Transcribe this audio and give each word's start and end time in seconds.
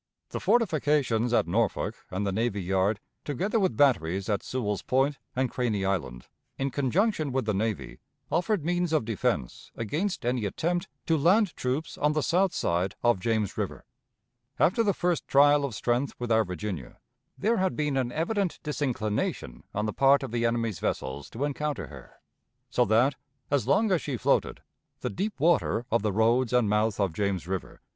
The 0.29 0.39
fortifications 0.39 1.31
at 1.31 1.45
Norfolk 1.45 1.95
and 2.09 2.25
the 2.25 2.31
navy 2.31 2.63
yard, 2.63 2.99
together 3.23 3.59
with 3.59 3.77
batteries 3.77 4.29
at 4.29 4.41
Sewell's 4.41 4.81
Point 4.81 5.19
and 5.35 5.47
Craney 5.47 5.85
Island, 5.85 6.25
in 6.57 6.71
conjunction 6.71 7.31
with 7.31 7.45
the 7.45 7.53
navy, 7.53 7.99
offered 8.31 8.65
means 8.65 8.93
of 8.93 9.05
defense 9.05 9.71
against 9.75 10.25
any 10.25 10.45
attempt 10.45 10.87
to 11.05 11.15
land 11.15 11.55
troops 11.55 11.99
on 11.99 12.13
the 12.13 12.23
south 12.23 12.51
side 12.51 12.95
of 13.03 13.19
James 13.19 13.59
River. 13.59 13.85
After 14.57 14.81
the 14.81 14.95
first 14.95 15.27
trial 15.27 15.63
of 15.63 15.75
strength 15.75 16.15
with 16.17 16.31
our 16.31 16.45
Virginia, 16.45 16.97
there 17.37 17.57
had 17.57 17.75
been 17.75 17.95
an 17.95 18.11
evident 18.11 18.57
disinclination 18.63 19.65
on 19.71 19.85
the 19.85 19.93
part 19.93 20.23
of 20.23 20.31
the 20.31 20.47
enemy's 20.47 20.79
vessels 20.79 21.29
to 21.29 21.43
encounter 21.43 21.85
her, 21.89 22.15
so 22.71 22.85
that, 22.85 23.13
as 23.51 23.67
long 23.67 23.91
as 23.91 24.01
she 24.01 24.17
floated, 24.17 24.63
the 25.01 25.11
deep 25.11 25.39
water 25.39 25.85
of 25.91 26.01
the 26.01 26.11
roads 26.11 26.53
and 26.53 26.67
mouth 26.67 26.99
of 26.99 27.13
James 27.13 27.47
River. 27.47 27.83